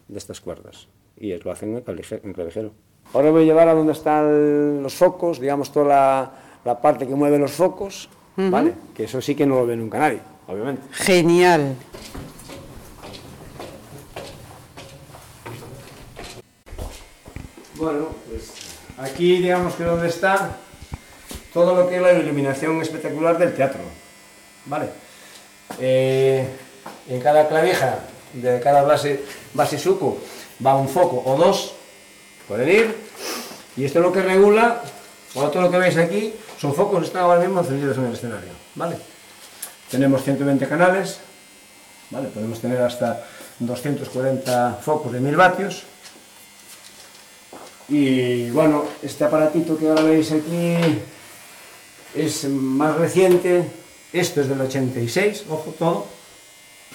[0.08, 0.88] de estas cuerdas,
[1.20, 2.72] y es- lo hacen en el clavije- en el clavijero.
[3.14, 6.32] Ahora voy a llevar a donde están los focos, digamos toda la,
[6.66, 8.74] la parte que mueve los focos, ¿vale?
[8.94, 10.82] Que eso sí que no lo ve nunca nadie, obviamente.
[10.92, 11.76] Genial.
[17.76, 18.52] Bueno, pues
[18.98, 20.58] aquí digamos que donde está
[21.54, 23.82] todo lo que es la iluminación espectacular del teatro.
[24.66, 24.88] ¿Vale?
[25.80, 26.48] Eh,
[27.10, 28.00] en cada clavija
[28.34, 30.18] de cada base, base suco
[30.66, 31.74] va un foco o dos,
[32.48, 32.96] pueden ir,
[33.76, 34.82] y esto es lo que regula,
[35.36, 38.14] o todo lo que veis aquí, son focos que están ahora mismo encendidos en el
[38.14, 38.52] escenario.
[38.76, 38.98] ¿Vale?
[39.92, 41.20] Tenemos 120 canales,
[42.10, 42.30] ¿vale?
[42.30, 43.24] Podemos tener hasta
[43.60, 45.84] 240 focos de 1000 vatios.
[47.90, 50.76] Y bueno, este aparatito que ahora veis aquí
[52.16, 53.70] es más reciente.
[54.12, 56.17] Esto es del 86, ojo todo.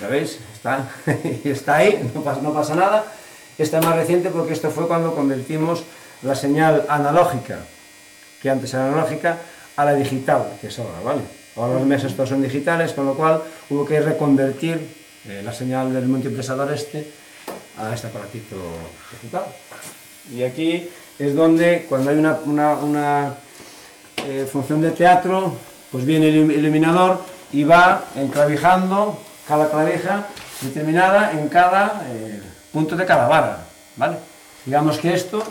[0.00, 0.88] Ya veis, está,
[1.44, 3.05] está ahí, no pasa, nada.
[3.59, 5.83] Este es más reciente porque esto fue cuando convertimos
[6.22, 7.59] la señal analógica,
[8.40, 9.38] que antes era analógica,
[9.76, 11.20] a la digital, que es ahora, ¿vale?
[11.57, 14.81] Ahora los meses todos son digitales, con lo cual hubo que reconvertir
[15.28, 17.11] eh, la señal del multipresador este
[17.78, 18.57] a este aparatito
[19.12, 19.44] digital.
[20.35, 23.35] Y aquí es donde, cuando hay una,
[24.26, 25.55] eh, función de teatro,
[25.90, 27.20] pues viene el ilu- iluminador
[27.52, 30.28] y va enclavijando cada clavija
[30.61, 32.40] determinada en cada eh,
[32.72, 33.64] punto de cada vara,
[33.96, 34.16] ¿vale?
[34.64, 35.42] Digamos que esto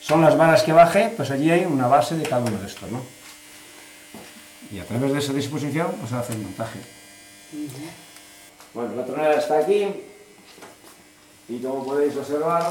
[0.00, 2.90] son las varas que bajé, pues allí hay una base de cada uno de estos,
[2.90, 3.02] ¿no?
[4.70, 6.80] Y a través de esa disposición, pues hace el montaje.
[8.74, 9.86] Bueno, la tronera está aquí,
[11.48, 12.68] y como podéis observar,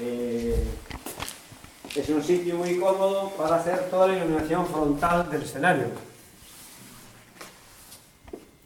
[0.00, 0.64] eh,
[1.94, 5.86] es un sitio muy cómodo para hacer toda la iluminación frontal del escenario.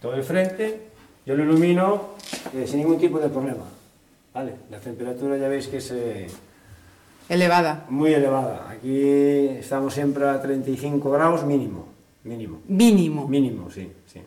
[0.00, 0.89] Todo el frente,
[1.26, 2.10] yo lo ilumino
[2.54, 3.64] eh, sin ningún tipo de problema.
[4.34, 4.54] ¿Vale?
[4.70, 6.26] La temperatura ya veis que es eh,
[7.28, 7.84] Elevada.
[7.88, 8.68] muy elevada.
[8.70, 9.02] Aquí
[9.58, 11.86] estamos siempre a 35 grados mínimo.
[12.24, 12.60] Mínimo.
[12.68, 13.28] Mínimo.
[13.28, 14.20] Mínimo, sí, sí.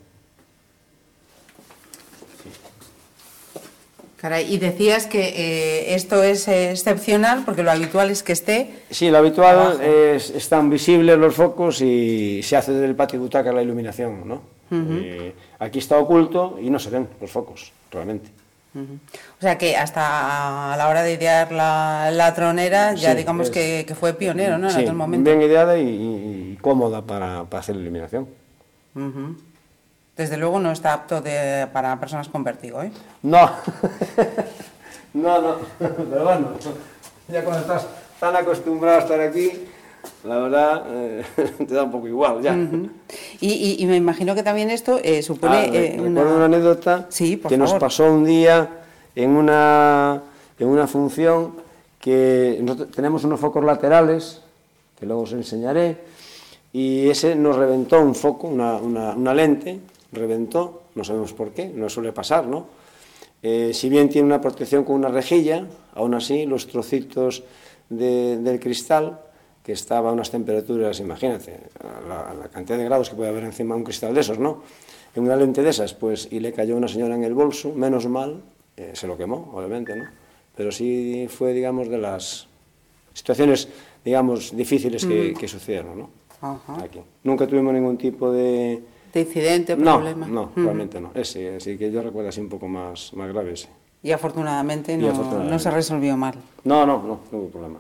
[4.18, 8.72] Caray, y decías que eh, esto es excepcional porque lo habitual es que esté.
[8.90, 9.82] Sí, lo habitual Abajo.
[9.82, 14.42] es, están visibles los focos y se hace desde el patio butaca la iluminación, ¿no?
[14.74, 18.30] Eh, aquí está oculto y no se ven los focos, realmente.
[18.76, 23.48] O sea que hasta a la hora de idear la, la tronera, ya Sí, digamos
[23.48, 24.68] es- que, que fue pionero, ¿no?
[24.68, 25.30] En sí, aquel momento.
[25.30, 28.28] bien ideada y, y- y cómoda para, para hacer la iluminación.
[28.96, 29.36] Ujú.
[30.18, 32.92] Desde luego no está apto de- para personas con vértigo, ¿eh?
[33.22, 33.48] No,
[35.14, 36.48] no, no, pero bueno,
[37.28, 37.88] ya cuando estás
[38.20, 39.52] tan acostumbrado a estar aquí,
[40.24, 41.24] la verdad, eh,
[41.68, 42.54] te da un poco igual ya.
[42.54, 42.90] Ujú.
[43.42, 46.46] y, y- y me imagino que también esto eh, supone Ah, eh, una una...
[46.46, 47.82] anécdota Sí, por que nos favor.
[47.82, 48.70] pasó un día
[49.16, 50.22] en una,
[50.60, 51.54] en una función
[52.00, 54.42] que nosotros tenemos unos focos laterales,
[55.00, 55.98] que luego os enseñaré,
[56.74, 59.80] y ese nos reventó un foco, una, una- una lente,
[60.12, 62.66] reventó, no sabemos por qué, no suele pasar, ¿no?
[63.42, 67.44] Eh, si bien tiene una protección con una rejilla, aún así los trocitos
[67.90, 69.20] de- del cristal,
[69.64, 73.30] que estaba a unas temperaturas, imagínate, a la, a la cantidad de grados que puede
[73.30, 74.62] haber encima de un cristal de esos, ¿no?
[75.16, 77.72] En una lente de esas, pues, y le cayó a una señora en el bolso,
[77.74, 78.42] menos mal,
[78.76, 80.06] eh, se lo quemó, obviamente, ¿no?
[80.56, 82.48] Pero sí fue, digamos, de las
[83.14, 83.70] situaciones,
[84.04, 86.10] digamos, difíciles que, que sucedieron, ¿no?
[86.42, 86.84] Ajá.
[86.84, 87.00] Aquí.
[87.24, 88.84] Nunca tuvimos ningún tipo de...
[89.14, 90.28] De incidente, No, problema.
[90.28, 90.52] no, Ujú.
[90.64, 91.12] realmente no.
[91.14, 93.70] Ese, así que yo recuerdo así un poco más, más grave ese.
[94.02, 95.54] Y afortunadamente Y no, afortunadamente.
[95.54, 96.34] no se resolvió mal.
[96.66, 97.80] No, no, no, no hubo problema.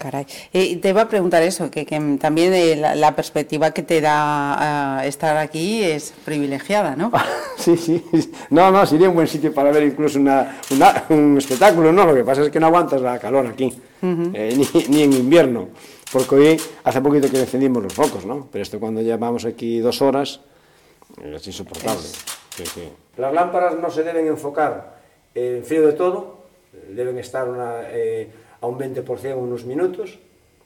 [0.00, 0.24] Caray.
[0.54, 4.00] Eh, te iba a preguntar eso, que, que también eh, la, la perspectiva que te
[4.00, 7.12] da ah, estar aquí es privilegiada, ¿no?
[7.58, 8.02] Sí, sí.
[8.48, 12.06] No, no, sería un buen sitio para ver incluso una, una- un espectáculo, ¿no?
[12.06, 15.68] Lo que pasa es que no aguantas la calor aquí, eh, ni, ni en invierno,
[16.10, 18.48] porque hoy hace poquito que encendimos los focos, ¿no?
[18.50, 20.40] Pero esto cuando llevamos aquí dos horas
[21.22, 22.00] es insoportable.
[22.56, 22.88] Sí, sí.
[23.18, 24.96] Las lámparas no se deben enfocar
[25.34, 26.38] en frío de todo,
[26.88, 30.18] deben estar una, eh, a un 20% unos minutos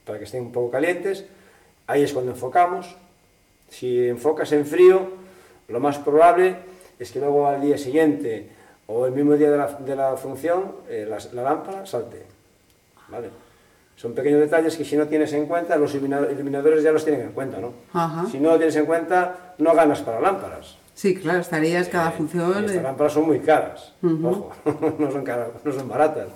[0.04, 1.24] para que estén un poco calientes.
[1.86, 2.96] Ahí es cuando enfocamos.
[3.70, 5.08] Si enfocas en frío,
[5.68, 6.56] lo más probable
[6.98, 8.48] es que luego al día siguiente
[8.86, 12.22] o el mismo día de la, de la función eh, la, la lámpara salte.
[13.08, 13.28] ¿Vale?
[13.96, 17.22] Son pequeños detalles que si no tienes en cuenta, los ilumina- iluminadores ya los tienen
[17.28, 17.72] en cuenta, ¿no?
[17.92, 18.26] Ajá.
[18.30, 20.76] Si no lo tienes en cuenta, no ganas para lámparas.
[20.94, 22.50] Sí, claro, estarías cada Y función.
[22.64, 24.52] estas eh, lámparas son muy caras, ojo,
[24.98, 26.26] no son, caras, no son baratas,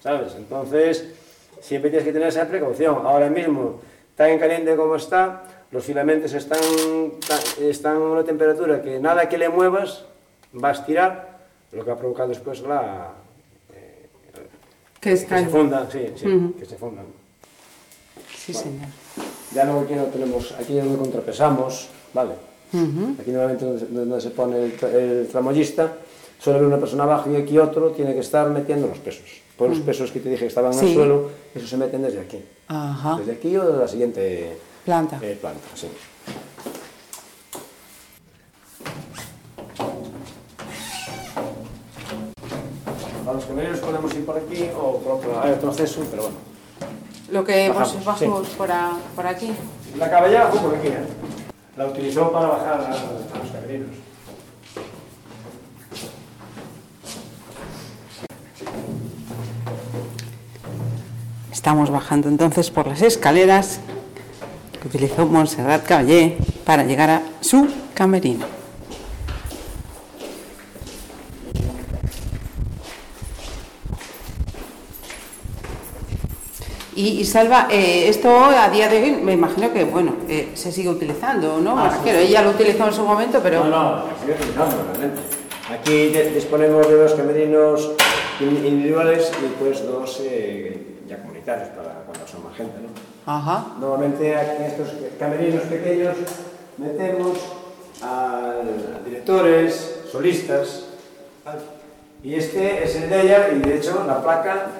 [0.00, 0.34] ¿sabes?
[0.36, 1.06] Entonces,
[1.60, 3.06] siempre tienes que tener esa precaución.
[3.06, 3.80] Ahora mismo,
[4.14, 6.60] tan caliente como está, los filamentos están,
[7.60, 10.04] están a una temperatura que nada que le muevas
[10.62, 11.38] va a estirar,
[11.72, 13.12] lo que ha provocado después la...
[15.00, 17.06] que es que se fundan, sí, sí, que se fundan.
[18.34, 18.88] Sí, señor.
[19.52, 22.32] Ya luego aquí no tenemos, aquí es donde contrapesamos, ¿vale?
[23.20, 25.92] Aquí normalmente donde, donde se pone el, el tramoyista,
[26.38, 29.42] suele haber una persona abajo y aquí otro tiene que estar metiendo los pesos.
[29.56, 30.86] Por los pesos que te dije que estaban en Sí.
[30.88, 32.44] el suelo, esos se meten desde aquí.
[32.68, 33.16] Ajá.
[33.18, 35.18] Desde aquí o de la siguiente Planta.
[35.22, 35.88] eh, planta, sí.
[43.28, 46.36] A los camioneros podemos ir por aquí o por otro Hay otro acceso, pero bueno.
[47.30, 49.50] Lo que Bajamos, por, a- por aquí.
[49.98, 51.04] La caballera fue por aquí, ¿eh?
[51.76, 53.90] La utilizó para bajar a, a los camerinos.
[61.66, 63.80] Estamos bajando entonces por las escaleras
[64.80, 68.46] que utilizó Montserrat Caballé para llegar a su camerino.
[76.94, 80.72] Y, y Salva, eh, esto a día de hoy me imagino que bueno eh, se
[80.72, 81.78] sigue utilizando, ¿no?
[81.78, 85.20] Ah, ella lo utilizó en su momento, pero No, no, sigue utilizando realmente.
[85.70, 87.90] Aquí disponemos de dos camerinos
[88.40, 90.95] in- individuales y pues dos eh,
[91.46, 92.88] para cuando son más gente, ¿no?
[93.32, 93.76] Ajá.
[93.80, 96.16] Normalmente aquí en estos camerinos pequeños
[96.76, 97.38] metemos
[98.02, 98.56] a
[99.04, 100.86] directores, solistas,
[101.44, 101.60] ¿vale?
[102.22, 104.72] y este es el de ella y de hecho la placa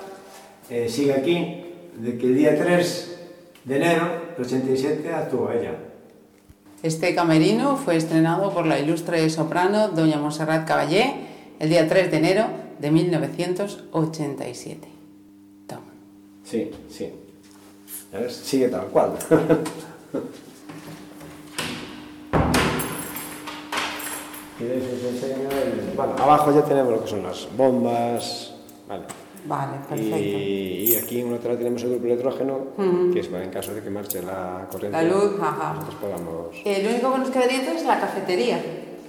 [0.69, 1.63] eh, sigue aquí,
[1.95, 3.19] de que el día 3
[3.65, 5.73] de enero del 87 actuó ella.
[6.83, 11.15] Este camerino fue estrenado por la ilustre soprano doña Monserrat Caballé
[11.59, 12.49] el día 3 de enero
[12.79, 14.96] de 1987.
[16.47, 17.13] Sí, sí.
[18.15, 19.13] A ver, sigue tal cual.
[24.61, 28.55] y el- Bueno, abajo ya tenemos lo que son las bombas.
[28.89, 29.03] Vale.
[29.47, 30.17] Vale, perfecto.
[30.19, 32.59] Y, y aquí en un lateral tenemos el grupo electrógeno,
[33.13, 34.97] que es para en caso de que marche la corriente.
[34.97, 35.75] La luz, ajá.
[35.75, 36.57] Nosotros podamos.
[36.65, 38.61] Lo único que nos quedaría entonces es la cafetería,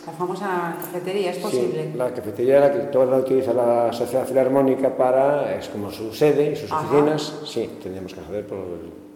[0.08, 1.90] la famosa cafetería, ¿es posible?
[1.92, 6.14] Sí, la cafetería la que toda la utiliza la Sociedad Filarmónica para, es como su
[6.14, 6.88] sede y sus Ajá.
[6.88, 7.34] oficinas.
[7.46, 8.58] Sí, tendríamos que acceder por.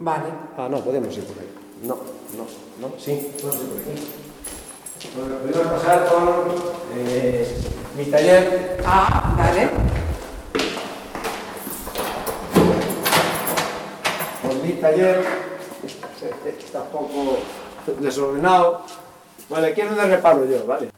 [0.00, 0.24] Vale.
[0.58, 1.48] Ah, no, podemos ir por ahí.
[1.84, 1.96] No,
[2.36, 4.02] no, no, sí, podemos ir por aquí.
[5.16, 6.54] Bueno, podemos pasar por
[6.98, 7.46] eh,
[7.96, 8.76] mi taller.
[8.84, 9.70] Ah, vale.
[14.42, 15.24] Por mi taller.
[15.84, 17.38] Este Está un poco
[17.98, 18.82] desordenado.
[19.52, 20.88] Vale, aquí es donde reparo yo, ¿vale?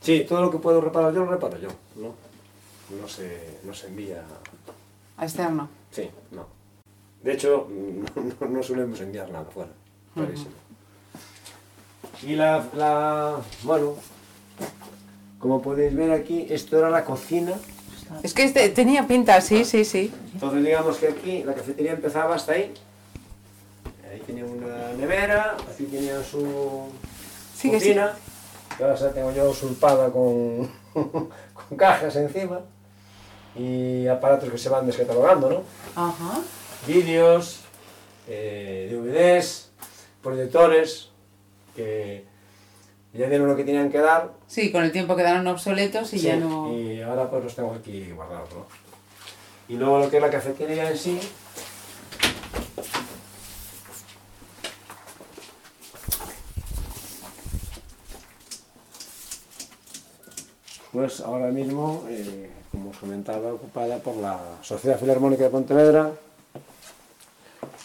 [0.00, 2.14] Sí, todo lo que puedo reparar yo lo reparo yo, ¿no?
[3.00, 4.24] No se, no se envía
[5.18, 5.68] A externo.
[5.90, 6.46] Sí, no.
[7.22, 7.68] De hecho,
[8.40, 9.70] no, no solemos enviar nada fuera.
[10.14, 10.50] Clarísimo.
[12.22, 13.36] Y la, la.
[13.64, 13.94] Bueno,
[15.38, 17.52] como podéis ver aquí, esto era la cocina.
[18.22, 20.10] Es que este tenía pinta, sí, sí, sí.
[20.32, 22.72] Entonces, digamos que aquí la cafetería empezaba hasta ahí.
[24.10, 26.88] Ahí tenía una nevera, aquí tenía su
[27.54, 27.70] Sí, sí.
[27.70, 28.14] cocina.
[28.76, 32.60] Que ahora tengo yo usurpada con, con cajas encima.
[33.56, 35.62] Y aparatos que se van descatalogando, ¿no?
[35.96, 36.40] Ajá.
[36.86, 37.60] vídeos,
[38.28, 39.70] eh, DVDs,
[40.22, 41.08] proyectores,
[41.74, 42.24] que
[43.12, 46.26] ya dieron lo que tenían que dar Sí, con el tiempo quedaron obsoletos y sí,
[46.26, 46.72] ya no...
[46.72, 48.48] y ahora pues los tengo aquí guardados.
[48.52, 48.66] ¿no?
[49.68, 51.18] Y luego lo que es la cafetería en sí,
[60.98, 66.10] pues ahora mismo, eh, como os comentaba, ocupada por la Sociedad Filarmónica de Pontevedra,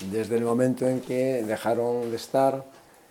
[0.10, 2.63] desde el momento en que dejaron de estar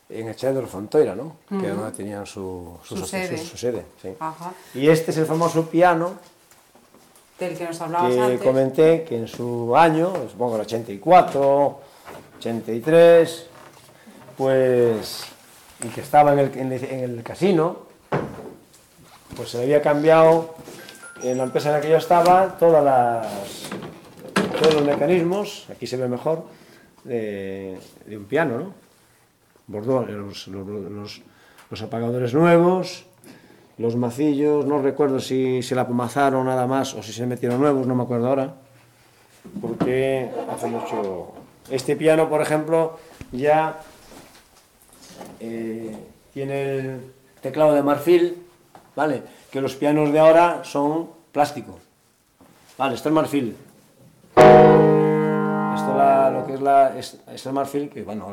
[0.08, 1.36] en de Fontoira, ¿no?
[1.48, 3.38] que era donde tenían su, Su su- sede.
[3.38, 4.08] su- su sede, sí.
[4.18, 4.52] Ajá.
[4.74, 6.14] Y este es el famoso piano
[7.38, 8.42] Del que nos hablabas que antes.
[8.42, 11.80] comenté que en su año, supongo el 84,
[12.38, 13.46] 83,
[14.36, 15.24] pues,
[15.84, 17.91] y que estaba en el, en el- en el casino,
[19.37, 20.55] pues se había cambiado
[21.23, 23.27] en la empresa en la que yo estaba todas las,
[24.59, 26.45] todos los mecanismos, aquí se ve mejor,
[27.05, 28.75] de, un piano, ¿no?
[29.66, 33.07] Bordó los apagadores nuevos,
[33.79, 37.87] los macillos, no recuerdo si se la pomazaron nada más o si se metieron nuevos,
[37.87, 38.55] no me acuerdo ahora,
[39.61, 41.33] porque hace mucho...
[41.71, 42.99] Este piano, por ejemplo,
[43.31, 43.81] ya
[45.40, 45.97] eh,
[46.35, 47.01] tiene el
[47.40, 48.41] teclado de marfil,
[48.96, 49.22] ¿vale?
[49.50, 51.78] Que los pianos de ahora son plástico.
[52.78, 53.57] Vale, esto es marfil.
[54.37, 58.26] Esto la- lo que es la es, es el marfil, que bueno,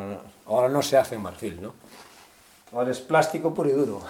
[0.47, 1.73] ahora no, se hace en marfil, ¿no?
[2.73, 4.01] Ahora es plástico puro y duro.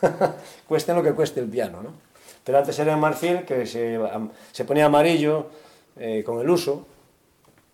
[0.68, 1.90] cueste lo que cueste el piano, ¿no?
[2.44, 4.00] Pero antes era marfil que se,
[4.50, 5.46] se ponía amarillo
[5.96, 6.86] eh, con el uso.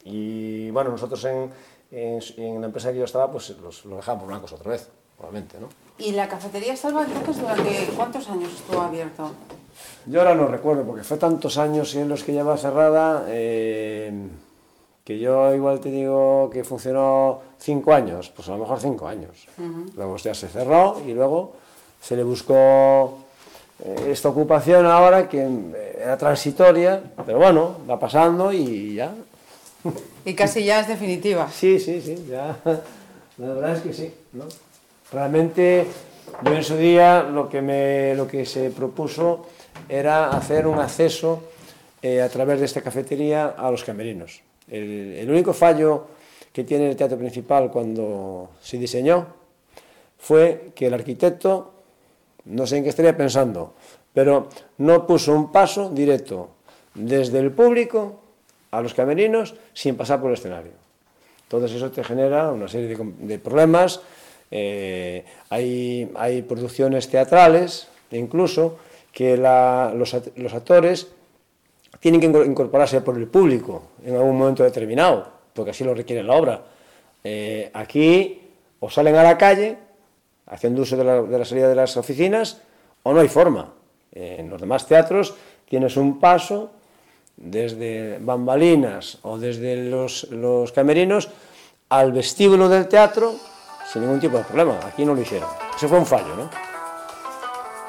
[0.04, 1.50] Y bueno, nosotros en,
[1.90, 5.58] en, en la empresa que yo estaba, pues los, los dejamos blancos otra vez, obviamente,
[5.60, 5.68] ¿no?
[5.98, 9.32] ¿Y la cafetería Salva entonces durante cuántos años estuvo abierto?
[10.06, 14.12] Yo ahora no recuerdo, porque fue tantos años en los que lleva cerrada, eh,
[15.04, 19.48] que yo igual te digo que funcionó cinco años, pues a lo mejor cinco años.
[19.96, 21.54] Luego ya se cerró y luego
[22.00, 23.18] se le buscó
[23.84, 29.14] eh, esta ocupación ahora que eh, era transitoria, pero bueno, va pasando y ya.
[30.24, 31.48] Y casi ya es definitiva.
[31.50, 32.58] Sí, sí, sí, ya.
[33.38, 34.44] La verdad es que sí, ¿no?
[35.12, 35.86] Realmente
[36.42, 39.46] yo en su día lo que, me, lo que se propuso
[39.88, 41.42] era hacer un acceso
[42.02, 44.42] eh, a través de esta cafetería a los camerinos.
[44.68, 46.06] El, el único fallo
[46.52, 49.26] que tiene el teatro principal cuando se diseñó
[50.18, 51.72] fue que el arquitecto,
[52.44, 53.74] no sé en qué estaría pensando,
[54.12, 54.48] pero
[54.78, 56.50] no puso un paso directo
[56.94, 58.20] desde el público
[58.70, 60.72] a los camerinos sin pasar por el escenario.
[61.44, 64.00] Entonces eso te genera una serie de, de problemas.
[64.50, 68.78] Eh, hay, hay producciones teatrales, incluso,
[69.12, 71.08] que la- los, los actores
[72.00, 76.22] tienen que inco- incorporarse por el público en algún momento determinado, porque así lo requiere
[76.22, 76.62] la obra.
[77.24, 78.40] Eh, aquí
[78.80, 79.76] o salen a la calle,
[80.46, 82.62] haciendo uso de la, de la salida de las oficinas,
[83.02, 83.72] o no hay forma.
[84.12, 85.34] Eh, en los demás teatros
[85.68, 86.70] tienes un paso
[87.36, 91.28] desde bambalinas o desde los, los camerinos
[91.88, 93.34] al vestíbulo del teatro
[93.92, 94.74] sin ningún tipo de problema.
[94.86, 95.48] Aquí no lo hicieron.
[95.76, 96.50] Eso fue un fallo, ¿no?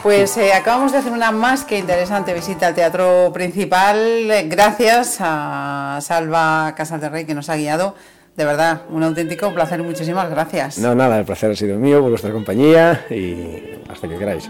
[0.02, 3.98] Pues eh, acabamos de hacer una más que interesante visita al teatro principal.
[4.32, 7.96] eh, Gracias a Salva Casas de Rey que nos ha guiado.
[8.38, 9.84] De verdad, un auténtico placer.
[9.84, 10.78] Muchísimas gracias.
[10.78, 14.50] No, nada, el placer ha sido mío por vuestra compañía y hasta que queráis.